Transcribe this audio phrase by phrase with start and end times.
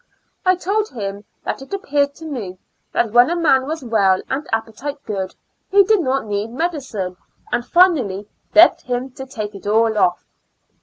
[0.47, 2.57] I told him that it appeared to me
[2.91, 5.35] that when a man was well and appetite good,
[5.69, 7.17] he did not need medicine;
[7.51, 10.15] and finally begged him to take it all ofi".